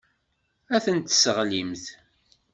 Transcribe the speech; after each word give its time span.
Ad 0.75 0.81
ten-tesseɣlimt. 0.85 1.85